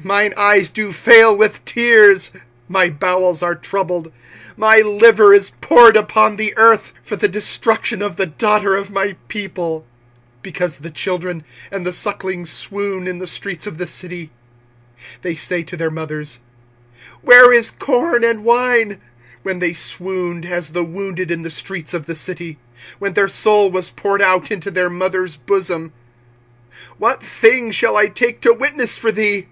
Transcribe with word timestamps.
25:002:011 0.00 0.04
Mine 0.04 0.34
eyes 0.36 0.70
do 0.70 0.92
fail 0.92 1.36
with 1.36 1.64
tears, 1.64 2.30
my 2.68 2.90
bowels 2.90 3.42
are 3.42 3.54
troubled, 3.56 4.12
my 4.54 4.78
liver 4.80 5.32
is 5.32 5.50
poured 5.62 5.96
upon 5.96 6.36
the 6.36 6.52
earth, 6.58 6.92
for 7.02 7.16
the 7.16 7.26
destruction 7.26 8.02
of 8.02 8.14
the 8.16 8.26
daughter 8.26 8.76
of 8.76 8.90
my 8.90 9.16
people; 9.28 9.86
because 10.42 10.76
the 10.80 10.90
children 10.90 11.42
and 11.72 11.84
the 11.86 11.92
sucklings 11.94 12.50
swoon 12.50 13.06
in 13.08 13.18
the 13.20 13.26
streets 13.26 13.66
of 13.66 13.78
the 13.78 13.86
city. 13.86 14.30
25:002:012 15.00 15.22
They 15.22 15.34
say 15.34 15.62
to 15.62 15.76
their 15.78 15.90
mothers, 15.90 16.40
Where 17.22 17.50
is 17.52 17.70
corn 17.72 18.22
and 18.22 18.44
wine? 18.44 19.00
when 19.42 19.60
they 19.60 19.72
swooned 19.72 20.44
as 20.44 20.70
the 20.70 20.84
wounded 20.84 21.30
in 21.30 21.40
the 21.42 21.50
streets 21.50 21.94
of 21.94 22.04
the 22.04 22.14
city, 22.14 22.58
when 23.00 23.14
their 23.14 23.28
soul 23.28 23.70
was 23.72 23.88
poured 23.90 24.20
out 24.22 24.50
into 24.52 24.70
their 24.70 24.90
mothers' 24.90 25.36
bosom. 25.36 25.94
25:002:013 26.98 26.98
What 26.98 27.22
thing 27.22 27.70
shall 27.72 27.96
I 27.96 28.06
take 28.08 28.42
to 28.42 28.52
witness 28.52 28.98
for 28.98 29.10
thee? 29.10 29.48